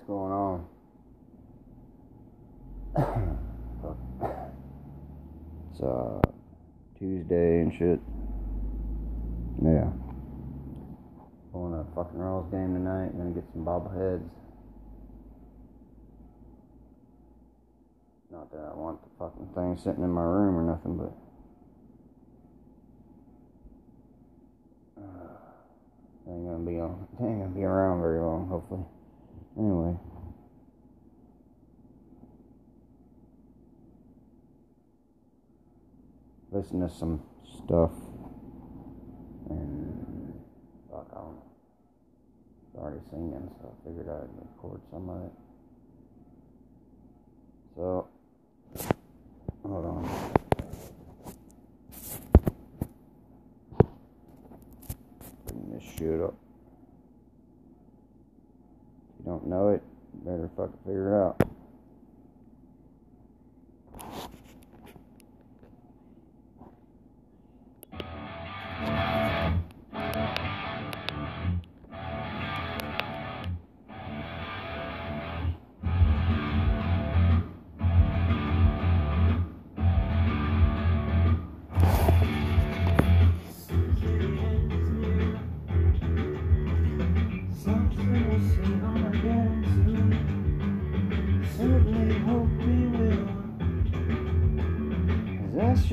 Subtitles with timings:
[0.00, 0.64] What's going on?
[5.72, 6.20] it's uh
[6.98, 8.00] Tuesday and shit.
[9.62, 9.90] Yeah.
[11.52, 13.12] Going to fucking Royals game tonight.
[13.18, 14.26] Gonna get some bobbleheads.
[18.32, 21.12] Not that I want the fucking thing sitting in my room or nothing, but.
[24.98, 27.06] Uh, ain't gonna be on.
[27.20, 28.84] Ain't gonna be around very long, hopefully.
[29.60, 29.94] Anyway.
[36.50, 37.92] Listen to some stuff.
[39.50, 40.34] And
[40.90, 45.32] fuck, I'm already singing, so I figured I'd record some of it.
[47.76, 48.08] So,
[49.62, 50.32] hold on.
[55.46, 56.34] Bring this shit up.
[59.20, 59.82] If you don't know it,
[60.60, 61.49] you better fucking figure it out.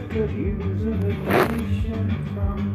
[0.00, 2.71] Could use a vacation from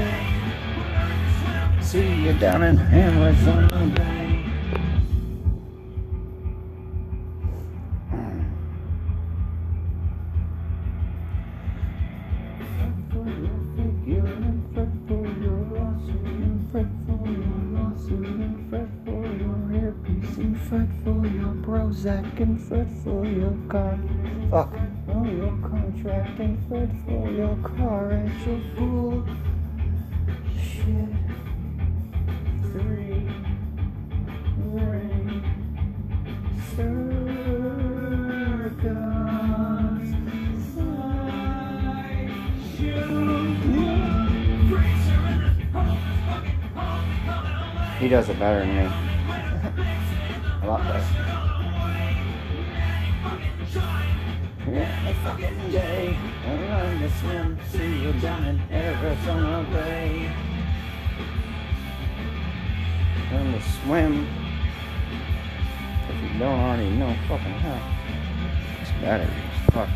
[0.00, 1.82] day.
[1.82, 4.44] See you down in Arizona Bay.
[13.10, 19.24] For your figure and fret for your lawsuit and for your lawsuit and fret for
[19.42, 23.98] your hairpiece and fret for your Prozac and fret for your car.
[24.50, 24.72] Fuck.
[25.06, 29.49] For your contract and fret for your car and your fool.
[48.00, 48.84] He does it better than me.
[50.62, 51.04] A lot better.
[54.72, 56.16] Yeah, fucking day.
[56.46, 57.58] I learn to swim.
[57.68, 60.49] See you down in Arizona Bay.
[63.32, 64.26] Learn to swim.
[66.08, 67.78] If you don't already know fucking how.
[68.80, 69.88] This battery is fuck.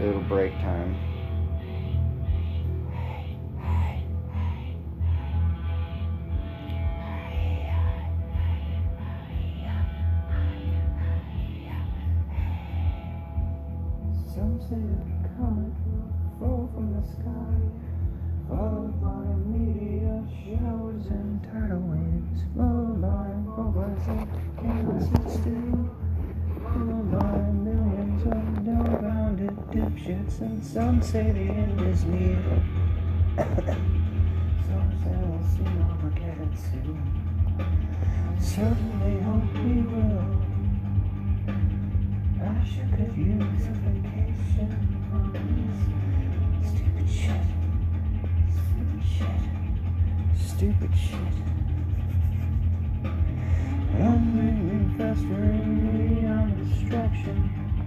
[0.00, 0.94] Little break time.
[14.32, 17.54] Some say will fall from the sky,
[18.48, 24.24] followed by meteor showers and tidal waves, followed by bubbles of
[24.56, 25.80] chaos and still,
[26.64, 32.42] followed by millions of dumbfounded dipshits, and some say the end is near.
[34.64, 37.04] some say we'll see Armageddon soon.
[38.40, 40.40] Certainly hope we will.
[42.42, 44.70] I sure could use a vacation
[45.10, 46.09] from this
[47.10, 47.46] shit.
[48.56, 49.42] Stupid shit.
[50.38, 51.34] Stupid shit.
[53.98, 54.52] Hungry,
[54.96, 55.70] festering
[56.20, 57.38] beyond distraction.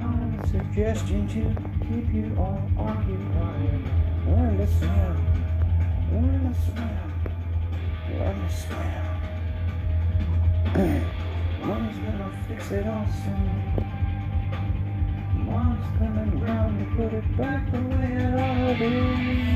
[0.00, 1.42] My suggestion to
[1.86, 3.82] keep you all occupied.
[4.26, 5.16] Learn to swim.
[6.12, 7.00] Learn to swim.
[8.18, 9.02] Learn to swim.
[11.62, 13.54] Mom's gonna fix it all soon.
[15.46, 18.01] Mom's coming round to put it back the way
[18.80, 19.51] it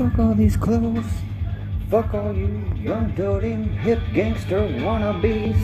[0.00, 1.04] Fuck all these clothes.
[1.90, 5.60] Fuck all you young doting hip gangster wannabes.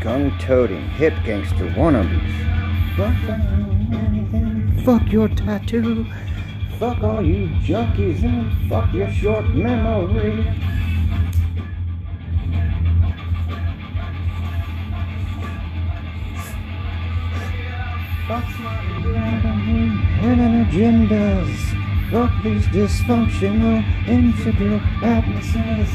[0.00, 2.32] Gun toting hip gangster wannabes.
[2.96, 3.28] Fuck
[3.92, 4.82] anything.
[4.86, 6.06] Fuck your tattoo.
[6.78, 10.46] Fuck all you junkies and fuck your short memory.
[20.20, 21.52] Hidden agendas.
[22.10, 25.90] Fuck these dysfunctional, insecure atmospheres.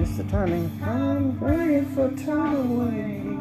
[0.00, 0.70] It's the timing.
[0.82, 3.38] I'm ready for tidal wave.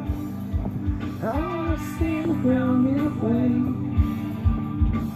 [1.24, 3.52] I wanna see you ground your way.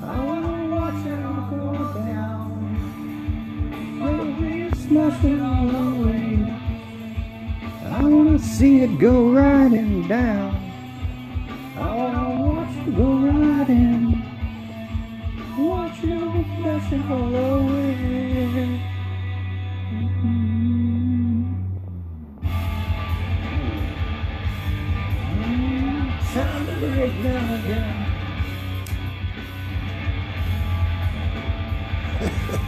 [0.04, 1.22] I wanna watch it
[1.52, 1.62] go
[1.94, 2.41] down.
[4.94, 6.54] All away.
[7.86, 10.54] I wanna see it go riding down.
[11.78, 14.22] I wanna watch it go riding.
[15.58, 18.82] Watch it smash it all away.
[26.34, 27.00] Of the mm-hmm.
[27.00, 27.56] rig now
[32.20, 32.58] again.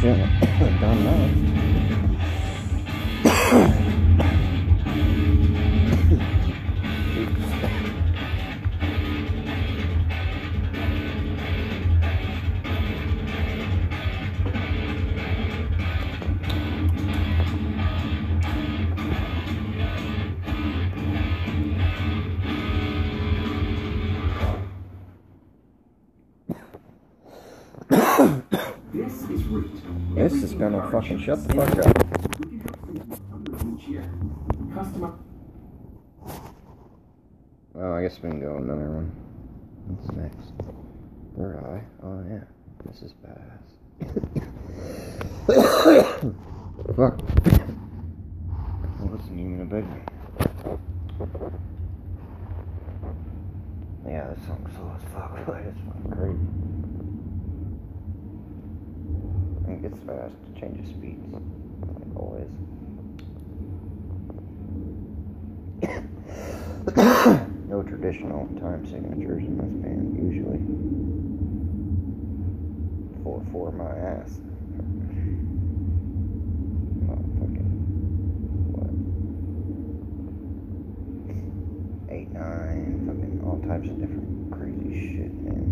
[0.00, 1.97] Shouldn't have done that.
[29.48, 32.06] This is gonna fucking shut the fuck up.
[37.72, 39.10] Well, I guess we can go another one.
[39.86, 40.52] What's next?
[41.34, 41.82] Third eye.
[42.02, 42.44] Oh yeah,
[42.84, 43.78] this is badass.
[46.94, 47.20] Fuck.
[49.00, 49.86] I wasn't even a big
[54.06, 55.32] Yeah, this song's slow as fuck.
[55.48, 56.77] Like, it's fucking crazy.
[59.68, 60.34] And gets fast.
[60.58, 61.32] Changes speeds.
[61.32, 61.42] Like
[62.16, 62.48] always.
[67.68, 70.60] no traditional time signatures in this band, usually.
[73.22, 74.40] 4 4 my ass.
[77.06, 77.70] Not fucking.
[78.72, 78.92] What?
[82.16, 85.64] 8 9, fucking all types of different crazy shit, man.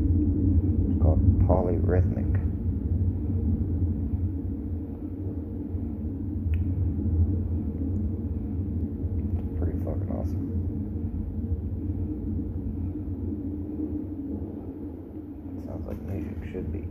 [0.91, 2.33] It's called polyrhythmic.
[9.43, 10.47] It's pretty fucking awesome.
[15.67, 16.89] Sounds like music should be.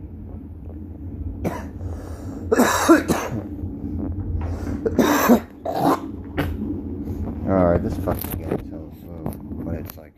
[7.48, 9.32] Alright, this fucking game's so slow,
[9.64, 10.16] but it's like.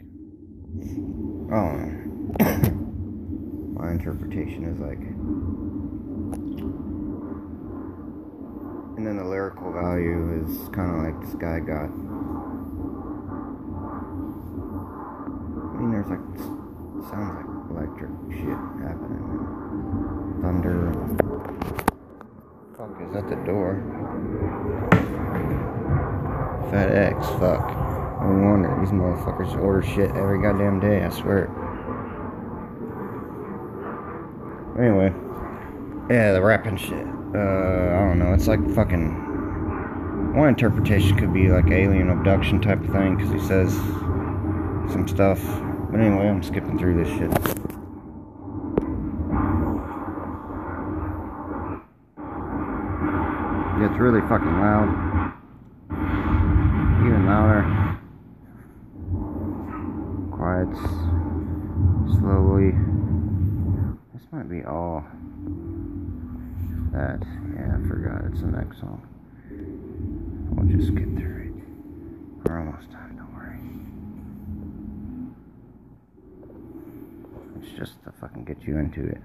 [1.50, 1.72] Oh.
[3.74, 4.98] My interpretation is like.
[8.96, 11.88] And then the lyrical value is kind of like this guy got.
[15.64, 16.20] I mean, there's like.
[17.08, 19.24] Sounds like electric shit happening.
[20.42, 20.92] Thunder.
[22.76, 23.82] Fuck, is that the door?
[26.70, 28.07] FedEx, fuck.
[28.20, 31.48] No wonder these motherfuckers order shit every goddamn day, I swear.
[34.78, 35.12] Anyway.
[36.10, 37.06] Yeah, the rapping shit.
[37.34, 38.32] Uh, I don't know.
[38.34, 39.26] It's like fucking.
[40.34, 43.74] One interpretation could be like alien abduction type of thing, because he says
[44.92, 45.40] some stuff.
[45.90, 47.30] But anyway, I'm skipping through this shit.
[53.80, 54.88] It's really fucking loud.
[57.06, 57.77] Even louder.
[60.48, 60.80] Quiets
[62.18, 62.72] slowly.
[64.14, 65.04] This might be all.
[66.90, 67.20] That,
[67.54, 68.24] yeah, I forgot.
[68.32, 69.06] It's the next song.
[70.50, 71.52] We'll just get through it.
[72.48, 73.60] We're almost done, don't worry.
[77.60, 79.20] It's just to fucking get you into it.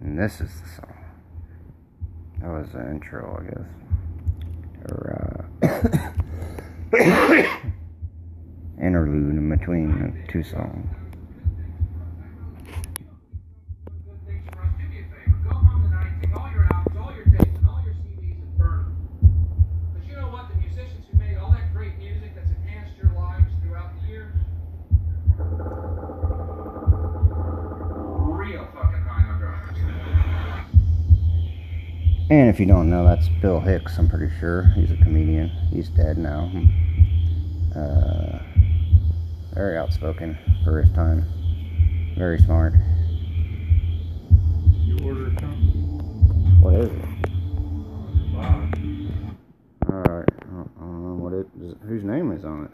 [0.00, 0.96] And this is the song.
[2.40, 3.68] That was the intro, I guess.
[4.88, 5.39] Or, uh,
[8.80, 10.99] interlude in between the two songs.
[32.30, 34.62] And if you don't know, that's Bill Hicks, I'm pretty sure.
[34.76, 35.48] He's a comedian.
[35.72, 36.48] He's dead now.
[37.74, 38.38] Uh,
[39.52, 41.24] very outspoken for his time.
[42.16, 42.74] Very smart.
[44.84, 46.60] You order something?
[46.60, 47.04] What is it?
[49.92, 50.28] Alright.
[50.40, 51.74] Don't know what it is.
[51.88, 52.70] Whose name is on it?